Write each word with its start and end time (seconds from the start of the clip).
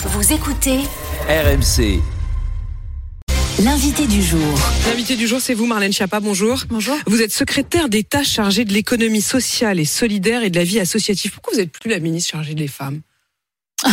Vous 0.00 0.32
écoutez 0.32 0.78
RMC. 1.28 2.00
l'invité 3.64 4.06
du 4.06 4.22
jour. 4.22 4.40
L'invité 4.86 5.16
du 5.16 5.26
jour, 5.26 5.40
c'est 5.40 5.54
vous, 5.54 5.66
Marlène 5.66 5.92
Schiappa. 5.92 6.20
Bonjour. 6.20 6.62
Bonjour. 6.68 6.96
Vous 7.06 7.20
êtes 7.20 7.32
secrétaire 7.32 7.88
d'État 7.88 8.22
chargée 8.22 8.64
de 8.64 8.72
l'économie 8.72 9.20
sociale 9.20 9.80
et 9.80 9.84
solidaire 9.84 10.44
et 10.44 10.50
de 10.50 10.56
la 10.56 10.62
vie 10.62 10.78
associative. 10.78 11.32
Pourquoi 11.32 11.54
vous 11.54 11.58
n'êtes 11.58 11.72
plus 11.72 11.90
la 11.90 11.98
ministre 11.98 12.30
chargée 12.30 12.54
des 12.54 12.68
femmes? 12.68 13.00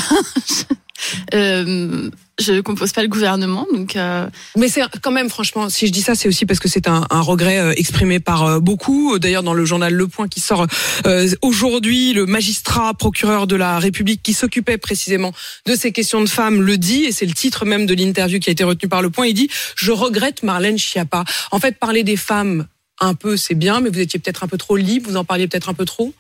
Euh, 1.33 2.09
je 2.39 2.59
compose 2.59 2.91
pas 2.91 3.01
le 3.01 3.07
gouvernement, 3.07 3.65
donc 3.71 3.95
euh, 3.95 4.27
Mais 4.57 4.67
c'est 4.67 4.81
quand 5.01 5.11
même, 5.11 5.29
franchement, 5.29 5.69
si 5.69 5.87
je 5.87 5.91
dis 5.91 6.01
ça, 6.01 6.15
c'est 6.15 6.27
aussi 6.27 6.45
parce 6.45 6.59
que 6.59 6.67
c'est 6.67 6.87
un, 6.87 7.05
un 7.09 7.21
regret 7.21 7.59
euh, 7.59 7.73
exprimé 7.77 8.19
par 8.19 8.43
euh, 8.43 8.59
beaucoup. 8.59 9.17
D'ailleurs, 9.19 9.43
dans 9.43 9.53
le 9.53 9.65
journal 9.65 9.93
Le 9.93 10.07
Point 10.07 10.27
qui 10.27 10.39
sort 10.41 10.67
euh, 11.05 11.29
aujourd'hui, 11.41 12.13
le 12.13 12.25
magistrat 12.25 12.93
procureur 12.93 13.47
de 13.47 13.55
la 13.55 13.79
République 13.79 14.21
qui 14.21 14.33
s'occupait 14.33 14.77
précisément 14.77 15.31
de 15.65 15.75
ces 15.75 15.91
questions 15.91 16.21
de 16.21 16.29
femmes 16.29 16.61
le 16.61 16.77
dit, 16.77 17.05
et 17.05 17.11
c'est 17.11 17.25
le 17.25 17.33
titre 17.33 17.65
même 17.65 17.85
de 17.85 17.93
l'interview 17.93 18.39
qui 18.39 18.49
a 18.49 18.53
été 18.53 18.63
retenu 18.63 18.89
par 18.89 19.01
Le 19.01 19.09
Point. 19.09 19.27
Il 19.27 19.33
dit 19.33 19.49
«Je 19.75 19.91
regrette 19.91 20.43
Marlène 20.43 20.77
Schiappa». 20.77 21.23
En 21.51 21.59
fait, 21.59 21.77
parler 21.79 22.03
des 22.03 22.17
femmes 22.17 22.67
un 22.99 23.13
peu, 23.13 23.37
c'est 23.37 23.55
bien, 23.55 23.79
mais 23.81 23.89
vous 23.89 23.99
étiez 23.99 24.19
peut-être 24.19 24.43
un 24.43 24.47
peu 24.47 24.57
trop 24.57 24.77
libre, 24.77 25.09
vous 25.09 25.17
en 25.17 25.25
parliez 25.25 25.47
peut-être 25.47 25.69
un 25.69 25.73
peu 25.73 25.85
trop 25.85 26.13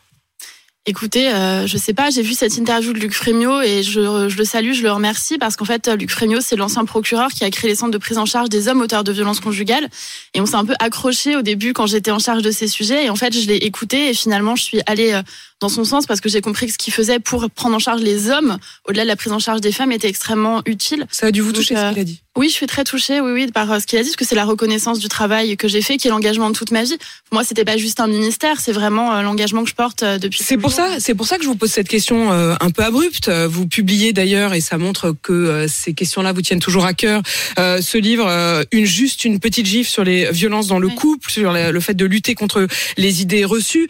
écoutez, 0.85 1.29
euh, 1.29 1.65
je 1.65 1.77
sais 1.77 1.93
pas, 1.93 2.09
j'ai 2.09 2.21
vu 2.21 2.33
cette 2.33 2.57
interview 2.57 2.93
de 2.93 2.99
Luc 2.99 3.13
Frémiot 3.13 3.61
et 3.61 3.81
je, 3.83 4.29
je 4.29 4.37
le 4.37 4.45
salue, 4.45 4.73
je 4.73 4.83
le 4.83 4.91
remercie 4.91 5.37
parce 5.37 5.55
qu'en 5.55 5.65
fait, 5.65 5.87
Luc 5.87 6.11
Frémiot, 6.11 6.41
c'est 6.41 6.55
l'ancien 6.55 6.85
procureur 6.85 7.29
qui 7.29 7.43
a 7.43 7.49
créé 7.49 7.69
les 7.69 7.75
centres 7.75 7.91
de 7.91 7.97
prise 7.97 8.17
en 8.17 8.25
charge 8.25 8.49
des 8.49 8.67
hommes 8.67 8.81
auteurs 8.81 9.03
de 9.03 9.11
violences 9.11 9.39
conjugales. 9.39 9.89
Et 10.33 10.41
on 10.41 10.45
s'est 10.45 10.55
un 10.55 10.65
peu 10.65 10.75
accroché 10.79 11.35
au 11.35 11.41
début 11.41 11.73
quand 11.73 11.87
j'étais 11.87 12.11
en 12.11 12.19
charge 12.19 12.43
de 12.43 12.51
ces 12.51 12.67
sujets. 12.67 13.05
Et 13.05 13.09
en 13.09 13.15
fait, 13.15 13.33
je 13.33 13.47
l'ai 13.47 13.57
écouté 13.57 14.09
et 14.09 14.13
finalement, 14.13 14.55
je 14.55 14.63
suis 14.63 14.81
allée 14.85 15.13
euh, 15.13 15.21
dans 15.59 15.69
son 15.69 15.83
sens 15.83 16.05
parce 16.05 16.21
que 16.21 16.29
j'ai 16.29 16.41
compris 16.41 16.67
que 16.67 16.73
ce 16.73 16.77
qu'il 16.77 16.93
faisait 16.93 17.19
pour 17.19 17.49
prendre 17.49 17.75
en 17.75 17.79
charge 17.79 18.01
les 18.01 18.29
hommes, 18.29 18.57
au-delà 18.87 19.03
de 19.03 19.07
la 19.07 19.15
prise 19.15 19.33
en 19.33 19.39
charge 19.39 19.61
des 19.61 19.71
femmes, 19.71 19.91
était 19.91 20.09
extrêmement 20.09 20.61
utile. 20.65 21.07
Ça 21.09 21.27
a 21.27 21.31
dû 21.31 21.41
vous 21.41 21.51
Donc, 21.51 21.61
toucher 21.61 21.77
euh, 21.77 21.89
ce 21.89 21.93
qu'il 21.93 22.01
a 22.01 22.05
dit 22.05 22.21
Oui, 22.37 22.49
je 22.49 22.53
suis 22.53 22.67
très 22.67 22.83
touchée, 22.83 23.21
oui, 23.21 23.31
oui, 23.31 23.47
par 23.49 23.71
euh, 23.71 23.79
ce 23.79 23.85
qu'il 23.85 23.97
a 23.97 24.01
dit, 24.03 24.09
parce 24.09 24.17
que 24.17 24.25
c'est 24.25 24.35
la 24.35 24.43
reconnaissance 24.43 24.99
du 24.99 25.07
travail 25.07 25.55
que 25.55 25.69
j'ai 25.69 25.81
fait, 25.81 25.95
qui 25.95 26.07
est 26.07 26.11
l'engagement 26.11 26.49
de 26.49 26.55
toute 26.55 26.71
ma 26.71 26.83
vie. 26.83 26.97
Pour 27.29 27.35
moi, 27.35 27.43
c'était 27.45 27.63
pas 27.63 27.77
juste 27.77 28.01
un 28.01 28.07
ministère, 28.07 28.59
c'est 28.59 28.73
vraiment 28.73 29.15
euh, 29.15 29.21
l'engagement 29.21 29.63
que 29.63 29.69
je 29.69 29.75
porte 29.75 30.03
euh, 30.03 30.17
depuis. 30.17 30.43
C'est 30.43 30.57
pour 30.57 30.73
ça, 30.73 30.99
c'est 30.99 31.15
pour 31.15 31.27
ça 31.27 31.37
que 31.37 31.43
je 31.43 31.47
vous 31.47 31.55
pose 31.55 31.71
cette 31.71 31.87
question 31.87 32.31
un 32.31 32.69
peu 32.71 32.83
abrupte. 32.83 33.29
Vous 33.29 33.67
publiez 33.67 34.11
d'ailleurs, 34.11 34.53
et 34.53 34.61
ça 34.61 34.77
montre 34.77 35.15
que 35.21 35.65
ces 35.67 35.93
questions-là 35.93 36.33
vous 36.33 36.41
tiennent 36.41 36.59
toujours 36.59 36.85
à 36.85 36.93
cœur, 36.93 37.21
ce 37.57 37.97
livre, 37.97 38.29
une 38.71 38.85
juste 38.85 39.25
une 39.25 39.39
petite 39.39 39.65
gifle 39.65 39.89
sur 39.89 40.03
les 40.03 40.31
violences 40.31 40.67
dans 40.67 40.79
le 40.79 40.87
Oui. 40.87 40.95
couple, 40.95 41.31
sur 41.31 41.53
le, 41.53 41.79
fait 41.79 41.93
de 41.93 42.05
lutter 42.05 42.35
contre 42.35 42.67
les 42.97 43.21
idées 43.21 43.45
reçues. 43.45 43.87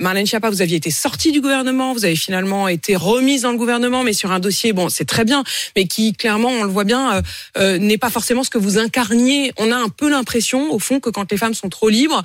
Marlène 0.00 0.26
Schiappa, 0.26 0.50
vous 0.50 0.62
aviez 0.62 0.76
été 0.76 0.90
sortie 0.90 1.32
du 1.32 1.40
gouvernement, 1.40 1.92
vous 1.92 2.04
avez 2.04 2.16
finalement 2.16 2.68
été 2.68 2.96
remise 2.96 3.42
dans 3.42 3.52
le 3.52 3.58
gouvernement, 3.58 4.04
mais 4.04 4.12
sur 4.12 4.30
un 4.32 4.40
dossier, 4.40 4.72
bon, 4.72 4.88
c'est 4.88 5.04
très 5.04 5.24
bien, 5.24 5.42
mais 5.76 5.86
qui 5.86 6.12
clairement, 6.12 6.50
on 6.50 6.62
le 6.64 6.70
voit 6.70 6.84
bien, 6.84 7.22
euh, 7.56 7.78
n'est 7.80 7.98
pas 7.98 8.10
forcément 8.10 8.44
ce 8.44 8.50
que 8.50 8.58
vous 8.58 8.78
incarniez. 8.78 9.52
On 9.58 9.70
a 9.72 9.76
un 9.76 9.88
peu 9.88 10.08
l'impression, 10.10 10.72
au 10.72 10.78
fond, 10.78 11.00
que 11.00 11.10
quand 11.10 11.30
les 11.30 11.36
femmes 11.38 11.54
sont 11.54 11.68
trop 11.68 11.88
libres, 11.88 12.22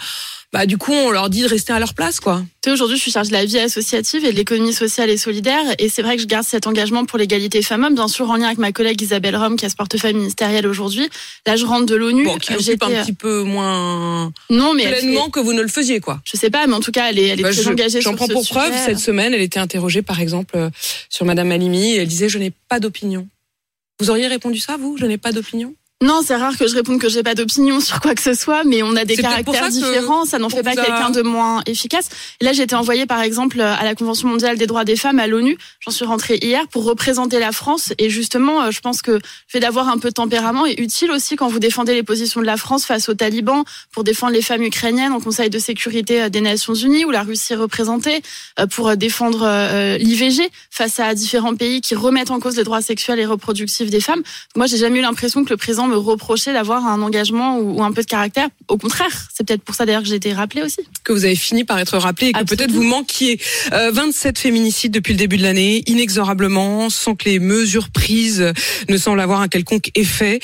bah 0.53 0.65
du 0.65 0.77
coup, 0.77 0.93
on 0.93 1.11
leur 1.11 1.29
dit 1.29 1.41
de 1.41 1.47
rester 1.47 1.73
à 1.73 1.79
leur 1.79 1.93
place, 1.93 2.19
quoi. 2.19 2.43
Aujourd'hui, 2.67 2.95
je 2.97 3.01
suis 3.01 3.11
chargée 3.11 3.29
de 3.29 3.35
la 3.35 3.45
vie 3.45 3.59
associative 3.59 4.23
et 4.25 4.31
de 4.31 4.37
l'économie 4.37 4.73
sociale 4.73 5.09
et 5.09 5.17
solidaire. 5.17 5.63
Et 5.79 5.89
c'est 5.89 6.01
vrai 6.01 6.15
que 6.15 6.21
je 6.21 6.27
garde 6.27 6.45
cet 6.45 6.65
engagement 6.65 7.05
pour 7.05 7.19
l'égalité 7.19 7.61
femmes-hommes, 7.61 7.93
bien 7.95 8.07
sûr, 8.07 8.29
en 8.29 8.35
lien 8.37 8.45
avec 8.47 8.57
ma 8.57 8.71
collègue 8.71 9.01
Isabelle 9.01 9.35
Rome, 9.35 9.55
qui 9.57 9.65
a 9.65 9.69
ce 9.69 9.75
portefeuille 9.75 10.13
ministériel 10.13 10.65
aujourd'hui. 10.65 11.07
Là, 11.45 11.55
je 11.57 11.65
rentre 11.65 11.85
de 11.85 11.95
l'ONU. 11.95 12.23
Bon, 12.25 12.37
qui 12.37 12.53
Euh, 12.53 12.55
occupe 12.57 12.81
un 12.83 12.87
j'étais- 12.89 13.01
petit 13.03 13.13
peu 13.13 13.43
moins 13.43 14.31
Non, 14.49 14.73
mais 14.73 14.83
fait- 14.83 14.97
pleinement 14.99 15.29
que 15.29 15.39
vous 15.39 15.53
ne 15.53 15.61
le 15.61 15.67
faisiez, 15.67 15.99
quoi. 15.99 16.21
je 16.25 16.37
sais 16.37 16.49
pas, 16.49 16.65
mais 16.67 16.73
en 16.73 16.79
tout 16.79 16.91
cas, 16.91 17.09
elle 17.09 17.19
est, 17.19 17.27
elle 17.27 17.39
est 17.39 17.43
Bah, 17.43 17.51
très 17.51 17.61
je- 17.61 17.69
engagée 17.69 18.01
J'en 18.01 18.15
prends 18.15 18.27
pour 18.27 18.47
preuve, 18.47 18.73
cette 18.85 18.99
semaine, 18.99 19.33
elle 19.33 19.41
était 19.41 19.59
interrogée, 19.59 20.01
par 20.01 20.19
exemple, 20.19 20.55
euh, 20.57 20.69
sur 21.09 21.25
Madame 21.25 21.51
Halimi, 21.51 21.91
et 21.93 21.97
elle 21.97 22.07
disait, 22.07 22.29
je 22.29 22.37
n'ai 22.39 22.51
pas 22.69 22.79
d'opinion. 22.79 23.27
Vous 23.99 24.09
auriez 24.09 24.27
répondu 24.27 24.59
ça, 24.59 24.75
vous? 24.77 24.97
Je 24.97 25.05
n'ai 25.05 25.17
pas 25.17 25.31
d'opinion? 25.31 25.73
Non, 26.03 26.21
c'est 26.25 26.35
rare 26.35 26.57
que 26.57 26.67
je 26.67 26.75
réponde 26.75 26.99
que 26.99 27.07
j'ai 27.07 27.23
pas 27.23 27.35
d'opinion 27.35 27.79
sur 27.79 28.01
quoi 28.01 28.15
que 28.15 28.21
ce 28.21 28.33
soit, 28.33 28.65
mais 28.65 28.83
on 28.83 28.97
a 28.97 29.05
des 29.05 29.15
caractères 29.15 29.63
ça 29.63 29.69
différents, 29.69 30.25
ça 30.25 30.39
n'en 30.39 30.49
fait 30.49 30.61
pas 30.61 30.71
a- 30.71 30.75
quelqu'un 30.75 31.09
de 31.09 31.21
moins 31.21 31.61
efficace. 31.67 32.09
Là, 32.41 32.51
j'ai 32.51 32.63
été 32.63 32.75
envoyée 32.75 33.05
par 33.05 33.21
exemple 33.21 33.61
à 33.61 33.81
la 33.81 33.95
Convention 33.95 34.27
mondiale 34.27 34.57
des 34.57 34.67
droits 34.67 34.83
des 34.83 34.97
femmes 34.97 35.19
à 35.19 35.27
l'ONU. 35.27 35.57
J'en 35.79 35.91
suis 35.91 36.03
rentrée 36.03 36.37
hier 36.41 36.67
pour 36.67 36.83
représenter 36.83 37.39
la 37.39 37.53
France 37.53 37.93
et 37.97 38.09
justement, 38.09 38.61
euh, 38.63 38.71
je 38.71 38.81
pense 38.81 39.01
que 39.01 39.11
le 39.11 39.19
fait 39.47 39.61
d'avoir 39.61 39.87
un 39.87 39.97
peu 39.97 40.09
de 40.09 40.13
tempérament 40.15 40.65
est 40.65 40.77
utile 40.81 41.11
aussi 41.11 41.37
quand 41.37 41.47
vous 41.47 41.59
défendez 41.59 41.93
les 41.93 42.03
positions 42.03 42.41
de 42.41 42.45
la 42.45 42.57
France 42.57 42.85
face 42.85 43.07
aux 43.07 43.13
talibans, 43.13 43.63
pour 43.93 44.03
défendre 44.03 44.33
les 44.33 44.41
femmes 44.41 44.63
ukrainiennes 44.63 45.13
au 45.13 45.21
Conseil 45.21 45.49
de 45.49 45.59
sécurité 45.59 46.23
euh, 46.23 46.29
des 46.29 46.41
Nations 46.41 46.73
Unies 46.73 47.05
où 47.05 47.11
la 47.11 47.23
Russie 47.23 47.53
est 47.53 47.55
représentée, 47.55 48.21
euh, 48.59 48.67
pour 48.67 48.97
défendre 48.97 49.47
l'IVG 49.97 50.49
face 50.71 50.99
à 50.99 51.13
différents 51.15 51.55
pays 51.55 51.79
qui 51.79 51.95
remettent 51.95 52.31
en 52.31 52.41
cause 52.41 52.57
les 52.57 52.65
droits 52.65 52.81
sexuels 52.81 53.19
et 53.19 53.25
reproductifs 53.25 53.89
des 53.89 54.01
femmes. 54.01 54.23
Moi, 54.57 54.65
j'ai 54.65 54.77
jamais 54.77 54.99
eu 54.99 55.01
l'impression 55.01 55.45
que 55.45 55.49
le 55.51 55.57
président 55.57 55.84
me 55.87 55.97
reprochait 55.97 56.53
d'avoir 56.53 56.85
un 56.85 57.01
engagement 57.01 57.57
ou, 57.59 57.79
ou 57.79 57.83
un 57.83 57.91
peu 57.91 58.01
de 58.01 58.07
caractère. 58.07 58.47
Au 58.67 58.77
contraire, 58.77 59.29
c'est 59.33 59.45
peut-être 59.45 59.63
pour 59.63 59.75
ça 59.75 59.85
d'ailleurs 59.85 60.01
que 60.01 60.07
j'ai 60.07 60.15
été 60.15 60.33
rappelée 60.33 60.61
aussi. 60.61 60.81
que 61.03 61.11
vous 61.13 61.25
avez 61.25 61.35
fini 61.35 61.63
par 61.63 61.79
être 61.79 61.97
rappelé 61.97 62.27
et 62.29 62.33
que 62.33 62.43
peut-être 62.43 62.71
vous 62.71 62.83
manquiez. 62.83 63.39
Euh, 63.73 63.91
27 63.91 64.37
féminicides 64.39 64.91
depuis 64.91 65.13
le 65.13 65.17
début 65.19 65.37
de 65.37 65.43
l'année, 65.43 65.83
inexorablement, 65.87 66.89
sans 66.89 67.15
que 67.15 67.25
les 67.25 67.39
mesures 67.39 67.89
prises 67.89 68.53
ne 68.89 68.97
semblent 68.97 69.19
avoir 69.19 69.41
un 69.41 69.47
quelconque 69.47 69.91
effet. 69.95 70.39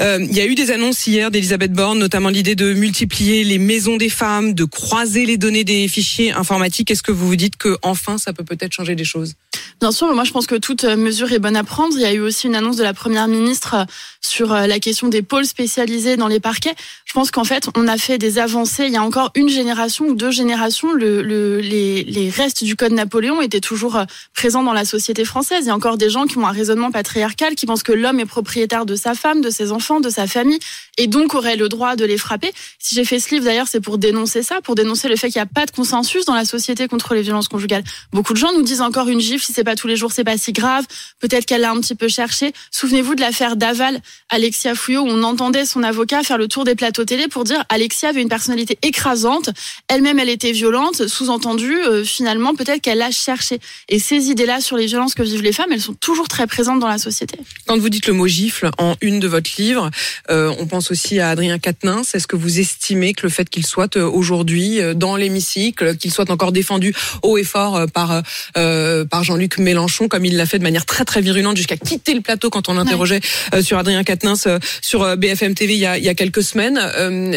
Euh, 0.00 0.18
Il 0.20 0.36
y 0.36 0.40
a 0.40 0.46
eu 0.46 0.54
des 0.54 0.70
annonces 0.70 1.06
hier 1.06 1.30
d'Elisabeth 1.30 1.72
Borne, 1.72 1.98
notamment 1.98 2.28
l'idée 2.28 2.54
de 2.54 2.72
multiplier 2.74 3.44
les 3.44 3.58
maisons 3.58 3.96
des 3.96 4.08
femmes, 4.08 4.54
de 4.54 4.64
croiser 4.64 5.26
les 5.26 5.36
données 5.36 5.64
des 5.64 5.88
fichiers 5.88 6.32
informatiques. 6.32 6.90
Est-ce 6.90 7.02
que 7.02 7.12
vous 7.12 7.26
vous 7.26 7.36
dites 7.36 7.56
que 7.56 7.76
enfin 7.82 8.18
ça 8.18 8.32
peut 8.32 8.44
peut-être 8.44 8.72
changer 8.72 8.94
des 8.94 9.04
choses? 9.04 9.34
Bien 9.80 9.92
sûr, 9.92 10.12
moi 10.12 10.24
je 10.24 10.32
pense 10.32 10.48
que 10.48 10.56
toute 10.56 10.82
euh, 10.82 10.96
mesure 10.96 11.30
est 11.32 11.38
bonne 11.38 11.54
à 11.54 11.62
prendre. 11.62 11.94
Il 11.94 12.00
y 12.00 12.04
a 12.04 12.12
eu 12.12 12.18
aussi 12.18 12.48
une 12.48 12.56
annonce 12.56 12.74
de 12.76 12.82
la 12.82 12.92
première 12.94 13.28
ministre 13.28 13.74
euh, 13.74 13.84
sur 14.20 14.52
euh, 14.52 14.66
la 14.66 14.80
question 14.80 15.06
des 15.06 15.22
pôles 15.22 15.46
spécialisés 15.46 16.16
dans 16.16 16.26
les 16.26 16.40
parquets. 16.40 16.74
Je 17.04 17.12
pense 17.12 17.30
qu'en 17.30 17.44
fait, 17.44 17.68
on 17.76 17.86
a 17.86 17.96
fait 17.96 18.18
des 18.18 18.40
avancées. 18.40 18.86
Il 18.86 18.92
y 18.92 18.96
a 18.96 19.04
encore 19.04 19.30
une 19.36 19.48
génération 19.48 20.06
ou 20.06 20.14
deux 20.16 20.32
générations, 20.32 20.92
le, 20.92 21.22
le- 21.22 21.60
les, 21.60 22.28
restes 22.28 22.64
du 22.64 22.74
code 22.74 22.90
Napoléon 22.90 23.40
étaient 23.40 23.60
toujours 23.60 24.02
présents 24.34 24.64
dans 24.64 24.72
la 24.72 24.84
société 24.84 25.24
française. 25.24 25.60
Il 25.62 25.68
y 25.68 25.70
a 25.70 25.76
encore 25.76 25.96
des 25.96 26.10
gens 26.10 26.26
qui 26.26 26.38
ont 26.38 26.46
un 26.46 26.52
raisonnement 26.52 26.90
patriarcal, 26.90 27.54
qui 27.54 27.64
pensent 27.64 27.84
que 27.84 27.92
l'homme 27.92 28.18
est 28.18 28.26
propriétaire 28.26 28.84
de 28.84 28.96
sa 28.96 29.14
femme, 29.14 29.40
de 29.42 29.48
ses 29.50 29.70
enfants, 29.70 30.00
de 30.00 30.10
sa 30.10 30.26
famille, 30.26 30.58
et 30.98 31.06
donc 31.06 31.34
aurait 31.36 31.56
le 31.56 31.68
droit 31.68 31.94
de 31.94 32.04
les 32.04 32.18
frapper. 32.18 32.52
Si 32.80 32.96
j'ai 32.96 33.04
fait 33.04 33.20
ce 33.20 33.30
livre 33.30 33.44
d'ailleurs, 33.44 33.68
c'est 33.68 33.80
pour 33.80 33.96
dénoncer 33.98 34.42
ça, 34.42 34.60
pour 34.60 34.74
dénoncer 34.74 35.08
le 35.08 35.14
fait 35.14 35.28
qu'il 35.30 35.38
n'y 35.40 35.44
a 35.44 35.46
pas 35.46 35.66
de 35.66 35.70
consensus 35.70 36.24
dans 36.24 36.34
la 36.34 36.44
société 36.44 36.88
contre 36.88 37.14
les 37.14 37.22
violences 37.22 37.48
conjugales. 37.48 37.84
Beaucoup 38.12 38.32
de 38.32 38.38
gens 38.38 38.52
nous 38.52 38.62
disent 38.62 38.82
encore 38.82 39.08
une 39.08 39.20
gifle, 39.20 39.44
si 39.44 39.52
c'est 39.52 39.64
tous 39.74 39.88
les 39.88 39.96
jours, 39.96 40.12
c'est 40.12 40.24
pas 40.24 40.38
si 40.38 40.52
grave. 40.52 40.84
Peut-être 41.20 41.46
qu'elle 41.46 41.62
l'a 41.62 41.70
un 41.70 41.80
petit 41.80 41.94
peu 41.94 42.08
cherché. 42.08 42.52
Souvenez-vous 42.70 43.14
de 43.14 43.20
l'affaire 43.20 43.56
Daval, 43.56 44.00
Alexia 44.28 44.74
Fouillot, 44.74 45.02
où 45.02 45.08
on 45.08 45.22
entendait 45.22 45.64
son 45.64 45.82
avocat 45.82 46.22
faire 46.22 46.38
le 46.38 46.48
tour 46.48 46.64
des 46.64 46.74
plateaux 46.74 47.04
télé 47.04 47.28
pour 47.28 47.44
dire 47.44 47.64
Alexia 47.68 48.10
avait 48.10 48.22
une 48.22 48.28
personnalité 48.28 48.78
écrasante. 48.82 49.50
Elle-même, 49.88 50.18
elle 50.18 50.28
était 50.28 50.52
violente. 50.52 51.06
Sous-entendu, 51.06 51.74
euh, 51.74 52.04
finalement, 52.04 52.54
peut-être 52.54 52.80
qu'elle 52.80 52.98
l'a 52.98 53.10
cherché. 53.10 53.58
Et 53.88 53.98
ces 53.98 54.28
idées-là 54.30 54.60
sur 54.60 54.76
les 54.76 54.86
violences 54.86 55.14
que 55.14 55.22
vivent 55.22 55.42
les 55.42 55.52
femmes, 55.52 55.72
elles 55.72 55.80
sont 55.80 55.94
toujours 55.94 56.28
très 56.28 56.46
présentes 56.46 56.80
dans 56.80 56.88
la 56.88 56.98
société. 56.98 57.38
Quand 57.66 57.78
vous 57.78 57.88
dites 57.88 58.06
le 58.06 58.12
mot 58.12 58.26
gifle 58.26 58.70
en 58.78 58.94
une 59.00 59.20
de 59.20 59.28
votre 59.28 59.50
livre, 59.58 59.90
euh, 60.30 60.54
on 60.58 60.66
pense 60.66 60.90
aussi 60.90 61.20
à 61.20 61.30
Adrien 61.30 61.58
Quatennens. 61.58 62.14
Est-ce 62.14 62.26
que 62.26 62.36
vous 62.36 62.58
estimez 62.60 63.14
que 63.14 63.22
le 63.24 63.30
fait 63.30 63.48
qu'il 63.48 63.66
soit 63.66 63.96
euh, 63.96 64.04
aujourd'hui 64.08 64.78
dans 64.94 65.16
l'hémicycle, 65.16 65.96
qu'il 65.96 66.12
soit 66.12 66.30
encore 66.30 66.52
défendu 66.52 66.94
haut 67.22 67.38
et 67.38 67.44
fort 67.44 67.86
par 67.92 68.22
par 68.54 69.24
Jean-Luc 69.24 69.57
Mélenchon, 69.58 70.08
comme 70.08 70.24
il 70.24 70.36
l'a 70.36 70.46
fait 70.46 70.58
de 70.58 70.62
manière 70.62 70.86
très 70.86 71.04
très 71.04 71.20
virulente 71.20 71.56
jusqu'à 71.56 71.76
quitter 71.76 72.14
le 72.14 72.20
plateau 72.20 72.50
quand 72.50 72.68
on 72.68 72.74
l'interrogeait 72.74 73.20
euh, 73.54 73.62
sur 73.62 73.78
Adrien 73.78 74.04
Quatennens 74.04 74.46
euh, 74.46 74.58
sur 74.80 75.02
euh, 75.02 75.16
BFM 75.16 75.54
TV 75.54 75.74
il 75.74 75.80
y 75.80 75.86
a, 75.86 75.98
il 75.98 76.04
y 76.04 76.08
a 76.08 76.14
quelques 76.14 76.42
semaines, 76.42 76.78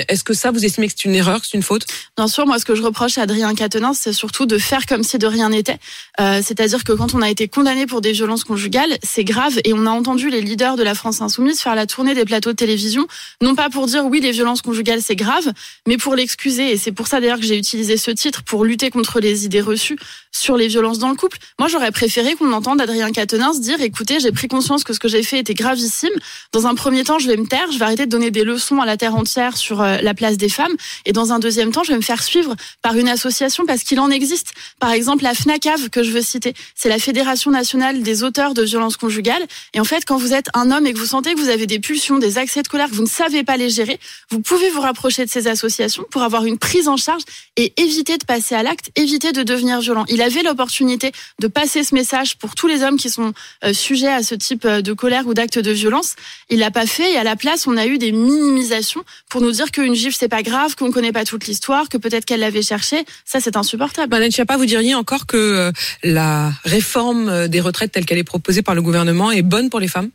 est-ce 0.08 0.24
que 0.24 0.34
ça 0.34 0.52
vous 0.52 0.64
estimez 0.66 0.88
que 0.88 0.94
c'est 0.96 1.06
une 1.06 1.16
erreur, 1.16 1.42
que 1.42 1.48
c'est 1.48 1.58
une 1.58 1.64
faute? 1.64 1.86
Bien 2.18 2.28
sûr, 2.28 2.46
moi, 2.46 2.60
ce 2.60 2.66
que 2.66 2.76
je 2.76 2.82
reproche 2.82 3.18
à 3.18 3.24
Adrien 3.24 3.54
Quatennens, 3.56 3.98
c'est 3.98 4.14
surtout 4.14 4.46
de 4.46 4.58
faire 4.58 4.86
comme 4.86 5.04
si 5.04 5.18
de 5.18 5.28
rien 5.28 5.50
n'était. 5.50 5.78
Euh, 6.20 6.42
C'est-à-dire 6.44 6.84
que 6.84 6.94
quand 6.94 7.14
on 7.14 7.22
a 7.22 7.30
été 7.30 7.48
condamné 7.48 7.86
pour 7.86 8.02
des 8.02 8.12
violences 8.12 8.44
conjugales, 8.44 8.98
c'est 9.04 9.24
grave. 9.24 9.60
Et 9.64 9.74
on 9.74 9.86
a 9.86 9.90
entendu 9.90 10.30
les 10.30 10.42
leaders 10.42 10.76
de 10.76 10.84
la 10.84 10.94
France 10.94 11.22
insoumise 11.22 11.62
faire 11.62 11.76
la 11.76 11.86
tournée 11.86 12.14
des 12.14 12.26
plateaux 12.26 12.52
de 12.52 12.56
télévision, 12.56 13.08
non 13.42 13.56
pas 13.56 13.70
pour 13.70 13.88
dire 13.88 14.06
oui, 14.06 14.20
les 14.20 14.32
violences 14.32 14.62
conjugales, 14.62 15.02
c'est 15.02 15.16
grave, 15.16 15.52
mais 15.88 15.98
pour 15.98 16.16
l'excuser. 16.16 16.72
Et 16.72 16.78
c'est 16.78 16.92
pour 16.92 17.08
ça 17.08 17.20
d'ailleurs 17.20 17.40
que 17.40 17.46
j'ai 17.46 17.58
utilisé 17.58 17.98
ce 17.98 18.12
titre 18.12 18.44
pour 18.44 18.66
lutter 18.66 18.90
contre 18.90 19.20
les 19.20 19.46
idées 19.46 19.62
reçues 19.62 19.98
sur 20.32 20.58
les 20.58 20.68
violences 20.68 21.00
dans 21.00 21.10
le 21.10 21.16
couple. 21.16 21.38
Moi, 21.60 21.68
j'aurais 21.68 21.92
préféré 21.92 22.11
qu'on 22.38 22.52
entende 22.52 22.82
Adrien 22.82 23.12
Quatennens 23.12 23.60
dire 23.60 23.82
écoutez, 23.82 24.20
j'ai 24.20 24.32
pris 24.32 24.48
conscience 24.48 24.84
que 24.84 24.94
ce 24.94 25.00
que 25.00 25.08
j'ai 25.08 25.24
fait 25.24 25.40
était 25.40 25.54
gravissime. 25.54 26.12
Dans 26.52 26.68
un 26.68 26.76
premier 26.76 27.04
temps, 27.04 27.20
je 27.20 27.28
vais 27.28 27.38
me 27.38 27.48
taire, 27.48 27.72
je 27.72 27.78
vais 27.78 27.86
arrêter 27.86 28.06
de 28.06 28.12
donner 28.12 28.32
des 28.32 28.44
leçons 28.44 28.82
à 28.82 28.86
la 28.86 28.98
terre 28.98 29.16
entière 29.16 29.56
sur 29.56 29.82
euh, 29.82 29.98
la 30.02 30.14
place 30.14 30.38
des 30.38 30.50
femmes. 30.50 30.76
Et 31.06 31.14
dans 31.14 31.32
un 31.32 31.40
deuxième 31.40 31.72
temps, 31.72 31.84
je 31.84 31.92
vais 31.92 31.98
me 31.98 32.04
faire 32.04 32.22
suivre 32.22 32.56
par 32.82 32.98
une 32.98 33.08
association 33.08 33.66
parce 33.66 33.84
qu'il 33.84 34.00
en 34.00 34.10
existe. 34.10 34.54
Par 34.80 34.92
exemple, 34.92 35.24
la 35.24 35.34
FNACAV 35.34 35.90
que 35.90 36.04
je 36.04 36.12
veux 36.12 36.22
citer, 36.22 36.54
c'est 36.76 36.90
la 36.90 37.00
Fédération 37.00 37.50
nationale 37.50 38.02
des 38.02 38.24
auteurs 38.24 38.54
de 38.54 38.64
violences 38.64 38.98
conjugales. 38.98 39.46
Et 39.74 39.80
en 39.80 39.86
fait, 39.86 40.04
quand 40.06 40.18
vous 40.18 40.34
êtes 40.34 40.48
un 40.54 40.70
homme 40.70 40.86
et 40.86 40.94
que 40.94 41.00
vous 41.00 41.06
sentez 41.06 41.34
que 41.34 41.40
vous 41.40 41.50
avez 41.50 41.66
des 41.66 41.80
pulsions, 41.80 42.18
des 42.18 42.38
accès 42.38 42.62
de 42.62 42.68
colère, 42.68 42.90
que 42.90 42.96
vous 42.96 43.04
ne 43.04 43.08
savez 43.08 43.44
pas 43.44 43.58
les 43.58 43.70
gérer, 43.70 44.00
vous 44.30 44.42
pouvez 44.42 44.70
vous 44.70 44.82
rapprocher 44.82 45.26
de 45.26 45.30
ces 45.30 45.48
associations 45.48 46.04
pour 46.12 46.24
avoir 46.24 46.46
une 46.46 46.58
prise 46.58 46.88
en 46.88 46.98
charge 46.98 47.24
et 47.56 47.74
éviter 47.78 48.18
de 48.18 48.26
passer 48.26 48.56
à 48.56 48.64
l'acte, 48.64 48.90
éviter 48.96 49.32
de 49.32 49.44
devenir 49.44 49.80
violent. 49.80 50.06
Il 50.10 50.22
avait 50.22 50.44
l'opportunité 50.44 51.12
de 51.40 51.48
passer 51.48 51.84
ce 51.84 51.96
message 51.96 52.01
pour 52.40 52.56
tous 52.56 52.68
les 52.68 52.84
hommes 52.84 52.98
qui 52.98 53.10
sont 53.10 53.34
euh, 53.64 53.74
sujets 53.74 54.12
à 54.12 54.24
ce 54.24 54.36
type 54.36 54.66
euh, 54.66 54.82
de 54.82 54.94
colère 54.94 55.28
ou 55.28 55.34
d'acte 55.34 55.60
de 55.60 55.72
violence. 55.72 56.16
Il 56.50 56.60
l'a 56.60 56.72
pas 56.72 56.86
fait 56.86 57.14
et 57.14 57.18
à 57.18 57.24
la 57.24 57.36
place, 57.36 57.68
on 57.68 57.78
a 57.78 57.86
eu 57.86 57.98
des 57.98 58.12
minimisations 58.12 59.04
pour 59.30 59.42
nous 59.42 59.52
dire 59.52 59.72
qu'une 59.72 59.96
gifle 59.96 60.16
c'est 60.18 60.30
pas 60.30 60.44
grave, 60.44 60.76
qu'on 60.76 60.92
connaît 60.92 61.12
pas 61.12 61.26
toute 61.26 61.48
l'histoire, 61.48 61.90
que 61.90 61.98
peut-être 61.98 62.26
qu'elle 62.26 62.42
l'avait 62.42 62.62
cherché. 62.62 63.06
Ça, 63.26 63.40
c'est 63.40 63.58
insupportable. 63.58 64.10
Madame 64.10 64.32
Chiappa, 64.32 64.58
vous 64.58 64.66
diriez 64.66 64.96
encore 64.96 65.26
que 65.26 65.38
euh, 65.38 65.72
la 66.04 66.52
réforme 66.64 67.48
des 67.48 67.62
retraites 67.62 67.92
telle 67.92 68.06
qu'elle 68.06 68.18
est 68.18 68.24
proposée 68.24 68.62
par 68.62 68.76
le 68.76 68.82
gouvernement 68.82 69.32
est 69.32 69.42
bonne 69.42 69.70
pour 69.70 69.80
les 69.80 69.88
femmes? 69.88 70.10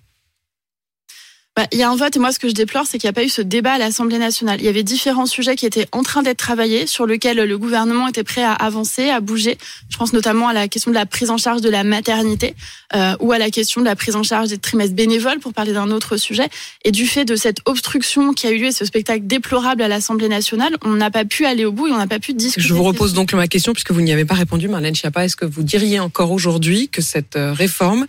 Bah, 1.56 1.66
il 1.72 1.78
y 1.78 1.82
a 1.82 1.90
un 1.90 1.96
vote 1.96 2.14
et 2.14 2.18
moi 2.18 2.32
ce 2.32 2.38
que 2.38 2.48
je 2.48 2.52
déplore 2.52 2.86
c'est 2.86 2.98
qu'il 2.98 3.08
n'y 3.08 3.10
a 3.10 3.14
pas 3.14 3.24
eu 3.24 3.30
ce 3.30 3.40
débat 3.40 3.72
à 3.72 3.78
l'Assemblée 3.78 4.18
nationale. 4.18 4.60
Il 4.60 4.66
y 4.66 4.68
avait 4.68 4.82
différents 4.82 5.24
sujets 5.24 5.56
qui 5.56 5.64
étaient 5.64 5.86
en 5.92 6.02
train 6.02 6.22
d'être 6.22 6.36
travaillés, 6.36 6.86
sur 6.86 7.06
lesquels 7.06 7.38
le 7.38 7.58
gouvernement 7.58 8.08
était 8.08 8.24
prêt 8.24 8.42
à 8.42 8.52
avancer, 8.52 9.08
à 9.08 9.20
bouger. 9.20 9.56
Je 9.88 9.96
pense 9.96 10.12
notamment 10.12 10.48
à 10.48 10.52
la 10.52 10.68
question 10.68 10.90
de 10.90 10.96
la 10.96 11.06
prise 11.06 11.30
en 11.30 11.38
charge 11.38 11.62
de 11.62 11.70
la 11.70 11.82
maternité 11.82 12.54
euh, 12.94 13.16
ou 13.20 13.32
à 13.32 13.38
la 13.38 13.50
question 13.50 13.80
de 13.80 13.86
la 13.86 13.96
prise 13.96 14.16
en 14.16 14.22
charge 14.22 14.50
des 14.50 14.58
trimestres 14.58 14.94
bénévoles 14.94 15.38
pour 15.38 15.54
parler 15.54 15.72
d'un 15.72 15.90
autre 15.90 16.18
sujet. 16.18 16.48
Et 16.84 16.92
du 16.92 17.06
fait 17.06 17.24
de 17.24 17.36
cette 17.36 17.60
obstruction 17.64 18.34
qui 18.34 18.46
a 18.46 18.50
eu 18.50 18.58
lieu 18.58 18.66
et 18.66 18.72
ce 18.72 18.84
spectacle 18.84 19.26
déplorable 19.26 19.80
à 19.80 19.88
l'Assemblée 19.88 20.28
nationale, 20.28 20.76
on 20.84 20.92
n'a 20.92 21.10
pas 21.10 21.24
pu 21.24 21.46
aller 21.46 21.64
au 21.64 21.72
bout 21.72 21.86
et 21.86 21.92
on 21.92 21.96
n'a 21.96 22.06
pas 22.06 22.18
pu 22.18 22.34
discuter. 22.34 22.66
Je 22.66 22.74
vous 22.74 22.84
repose 22.84 23.14
donc 23.14 23.32
ma 23.32 23.48
question 23.48 23.72
puisque 23.72 23.92
vous 23.92 24.02
n'y 24.02 24.12
avez 24.12 24.26
pas 24.26 24.34
répondu, 24.34 24.68
Marlène 24.68 24.94
Schiappa. 24.94 25.24
Est-ce 25.24 25.36
que 25.36 25.46
vous 25.46 25.62
diriez 25.62 26.00
encore 26.00 26.32
aujourd'hui 26.32 26.90
que 26.90 27.00
cette 27.00 27.36
euh, 27.36 27.54
réforme 27.54 28.06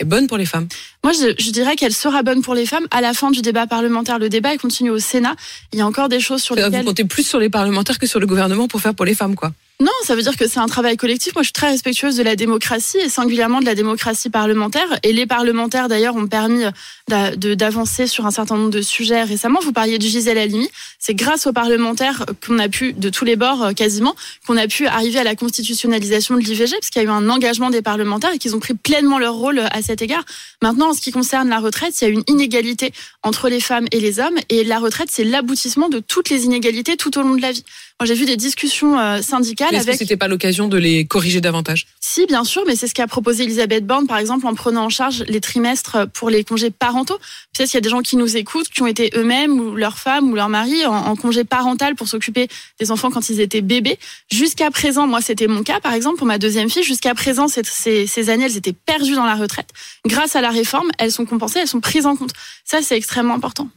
est 0.00 0.04
bonne 0.04 0.26
pour 0.26 0.38
les 0.38 0.46
femmes 0.46 0.66
Moi, 1.04 1.12
je, 1.12 1.34
je 1.38 1.50
dirais 1.50 1.76
qu'elle 1.76 1.92
sera 1.92 2.22
bonne 2.22 2.42
pour 2.42 2.54
les 2.54 2.66
femmes 2.66 2.86
à 2.90 3.00
la 3.00 3.12
fin 3.12 3.30
du 3.30 3.42
débat 3.42 3.66
parlementaire. 3.66 4.18
Le 4.18 4.28
débat 4.28 4.52
il 4.52 4.58
continue 4.58 4.90
au 4.90 4.98
Sénat. 4.98 5.36
Il 5.72 5.78
y 5.78 5.82
a 5.82 5.86
encore 5.86 6.08
des 6.08 6.20
choses 6.20 6.42
sur 6.42 6.54
lesquelles... 6.54 6.80
Vous 6.80 6.88
comptez 6.88 7.04
plus 7.04 7.26
sur 7.26 7.38
les 7.38 7.48
parlementaires 7.50 7.98
que 7.98 8.06
sur 8.06 8.20
le 8.20 8.26
gouvernement 8.26 8.68
pour 8.68 8.80
faire 8.80 8.94
pour 8.94 9.04
les 9.04 9.14
femmes, 9.14 9.34
quoi 9.36 9.52
non, 9.80 9.92
ça 10.04 10.14
veut 10.14 10.20
dire 10.20 10.36
que 10.36 10.46
c'est 10.46 10.60
un 10.60 10.66
travail 10.66 10.98
collectif. 10.98 11.34
Moi, 11.34 11.42
je 11.42 11.46
suis 11.46 11.52
très 11.54 11.70
respectueuse 11.70 12.14
de 12.14 12.22
la 12.22 12.36
démocratie 12.36 12.98
et 12.98 13.08
singulièrement 13.08 13.60
de 13.60 13.64
la 13.64 13.74
démocratie 13.74 14.28
parlementaire. 14.28 14.86
Et 15.02 15.14
les 15.14 15.24
parlementaires, 15.24 15.88
d'ailleurs, 15.88 16.16
ont 16.16 16.26
permis 16.26 16.64
d'avancer 17.08 18.06
sur 18.06 18.26
un 18.26 18.30
certain 18.30 18.56
nombre 18.56 18.70
de 18.70 18.82
sujets 18.82 19.22
récemment. 19.22 19.58
Vous 19.62 19.72
parliez 19.72 19.98
de 19.98 20.04
Gisèle 20.04 20.36
Halimi. 20.36 20.68
C'est 20.98 21.14
grâce 21.14 21.46
aux 21.46 21.54
parlementaires 21.54 22.26
qu'on 22.46 22.58
a 22.58 22.68
pu, 22.68 22.92
de 22.92 23.08
tous 23.08 23.24
les 23.24 23.36
bords 23.36 23.64
euh, 23.64 23.72
quasiment, 23.72 24.14
qu'on 24.46 24.58
a 24.58 24.66
pu 24.66 24.86
arriver 24.86 25.18
à 25.18 25.24
la 25.24 25.34
constitutionnalisation 25.34 26.34
de 26.34 26.40
l'IVG, 26.40 26.72
parce 26.72 26.90
qu'il 26.90 27.02
y 27.02 27.04
a 27.06 27.08
eu 27.08 27.10
un 27.10 27.30
engagement 27.30 27.70
des 27.70 27.80
parlementaires 27.80 28.34
et 28.34 28.38
qu'ils 28.38 28.54
ont 28.54 28.60
pris 28.60 28.74
pleinement 28.74 29.18
leur 29.18 29.34
rôle 29.34 29.60
à 29.60 29.80
cet 29.80 30.02
égard. 30.02 30.24
Maintenant, 30.60 30.90
en 30.90 30.92
ce 30.92 31.00
qui 31.00 31.10
concerne 31.10 31.48
la 31.48 31.58
retraite, 31.58 31.98
il 32.00 32.04
y 32.04 32.06
a 32.06 32.10
une 32.10 32.22
inégalité 32.26 32.92
entre 33.22 33.48
les 33.48 33.60
femmes 33.60 33.86
et 33.92 34.00
les 34.00 34.20
hommes. 34.20 34.36
Et 34.50 34.62
la 34.62 34.78
retraite, 34.78 35.08
c'est 35.10 35.24
l'aboutissement 35.24 35.88
de 35.88 36.00
toutes 36.00 36.28
les 36.28 36.44
inégalités 36.44 36.98
tout 36.98 37.18
au 37.18 37.22
long 37.22 37.34
de 37.34 37.40
la 37.40 37.52
vie. 37.52 37.64
J'ai 38.02 38.14
vu 38.14 38.24
des 38.24 38.38
discussions 38.38 38.98
euh, 38.98 39.20
syndicales 39.20 39.74
Est-ce 39.74 39.82
avec. 39.82 39.92
que 39.94 39.98
c'était 39.98 40.16
pas 40.16 40.26
l'occasion 40.26 40.68
de 40.68 40.78
les 40.78 41.04
corriger 41.04 41.42
davantage? 41.42 41.86
Si, 42.00 42.24
bien 42.24 42.44
sûr, 42.44 42.62
mais 42.66 42.74
c'est 42.74 42.88
ce 42.88 42.94
qu'a 42.94 43.06
proposé 43.06 43.44
Elisabeth 43.44 43.86
Borne, 43.86 44.06
par 44.06 44.16
exemple, 44.16 44.46
en 44.46 44.54
prenant 44.54 44.86
en 44.86 44.88
charge 44.88 45.22
les 45.28 45.40
trimestres 45.40 46.08
pour 46.14 46.30
les 46.30 46.42
congés 46.42 46.70
parentaux. 46.70 47.18
Peut-être 47.52 47.68
qu'il 47.70 47.76
y 47.76 47.78
a 47.78 47.82
des 47.82 47.90
gens 47.90 48.00
qui 48.00 48.16
nous 48.16 48.38
écoutent, 48.38 48.68
qui 48.70 48.80
ont 48.80 48.86
été 48.86 49.10
eux-mêmes 49.14 49.60
ou 49.60 49.74
leur 49.76 49.98
femme 49.98 50.30
ou 50.30 50.34
leur 50.34 50.48
mari 50.48 50.86
en, 50.86 50.94
en 50.94 51.14
congé 51.14 51.44
parental 51.44 51.94
pour 51.94 52.08
s'occuper 52.08 52.48
des 52.78 52.90
enfants 52.90 53.10
quand 53.10 53.28
ils 53.28 53.40
étaient 53.40 53.60
bébés. 53.60 53.98
Jusqu'à 54.32 54.70
présent, 54.70 55.06
moi, 55.06 55.20
c'était 55.20 55.46
mon 55.46 55.62
cas, 55.62 55.80
par 55.80 55.92
exemple, 55.92 56.16
pour 56.16 56.26
ma 56.26 56.38
deuxième 56.38 56.70
fille. 56.70 56.82
Jusqu'à 56.82 57.14
présent, 57.14 57.48
ces 57.48 58.30
années, 58.30 58.44
elles 58.46 58.56
étaient 58.56 58.72
perdues 58.72 59.14
dans 59.14 59.26
la 59.26 59.34
retraite. 59.34 59.68
Grâce 60.06 60.36
à 60.36 60.40
la 60.40 60.50
réforme, 60.50 60.90
elles 60.98 61.12
sont 61.12 61.26
compensées, 61.26 61.58
elles 61.58 61.68
sont 61.68 61.80
prises 61.80 62.06
en 62.06 62.16
compte. 62.16 62.32
Ça, 62.64 62.80
c'est 62.80 62.96
extrêmement 62.96 63.34
important. 63.34 63.68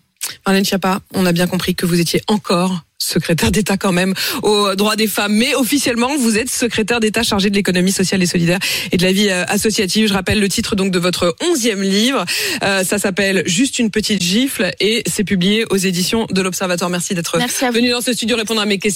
Marlène 0.46 0.64
Schiappa, 0.64 1.02
on 1.14 1.26
a 1.26 1.34
bien 1.34 1.48
compris 1.48 1.76
que 1.76 1.86
vous 1.86 2.00
étiez 2.00 2.22
encore 2.28 2.82
secrétaire 3.04 3.52
d'État 3.52 3.78
quand 3.78 3.92
même 3.92 4.14
aux 4.42 4.76
droits 4.76 4.96
des 4.96 5.08
femmes, 5.08 5.34
mais 5.34 5.56
officiellement 5.56 6.16
vous 6.18 6.38
êtes 6.38 6.50
secrétaire 6.50 7.00
d'État 7.00 7.24
chargé 7.24 7.50
de 7.50 7.56
l'économie 7.56 7.92
sociale 7.92 8.24
et 8.24 8.26
solidaire 8.26 8.60
et 8.92 8.98
de 8.98 9.04
la 9.04 9.12
vie 9.12 9.30
euh, 9.30 9.44
associative. 9.48 10.08
Je 10.08 10.14
rappelle 10.14 10.40
le 10.40 10.50
titre 10.50 10.76
donc 10.76 10.92
de 10.92 11.00
votre 11.00 11.36
onzième 11.42 11.82
livre. 11.82 12.26
Euh, 12.64 12.84
ça 12.84 12.98
s'appelle 12.98 13.44
Juste 13.46 13.80
une 13.80 13.92
petite 13.92 14.22
gifle 14.22 14.72
et 14.80 15.04
c'est 15.06 15.24
publié 15.24 15.66
aux 15.70 15.78
éditions 15.78 16.28
de 16.32 16.42
l'Observatoire. 16.42 16.90
Merci 16.90 17.14
d'être 17.14 17.38
venu 17.72 17.90
dans 17.90 18.02
ce 18.02 18.14
studio 18.14 18.36
répondre 18.38 18.62
à 18.62 18.66
mes 18.66 18.78
questions. 18.78 18.94